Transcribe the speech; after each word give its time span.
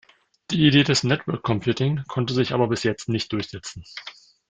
Die 0.49 0.65
Idee 0.65 0.81
des 0.83 1.03
"Network 1.03 1.43
Computing" 1.43 2.03
konnte 2.07 2.33
sich 2.33 2.53
aber 2.53 2.67
bis 2.67 2.81
jetzt 2.81 3.07
nicht 3.07 3.31
durchsetzen. 3.33 3.83